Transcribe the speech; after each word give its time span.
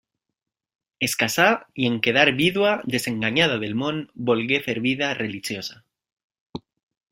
Es 1.07 1.13
casà 1.23 1.45
i 1.83 1.85
en 1.89 1.99
quedar 2.07 2.23
vídua, 2.39 2.71
desenganyada 2.95 3.59
del 3.65 3.77
món, 3.83 4.01
volgué 4.31 4.61
fer 4.69 4.77
vida 4.89 5.13
religiosa. 5.23 5.81